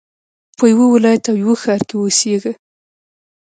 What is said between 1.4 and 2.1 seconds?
يوه ښار کښي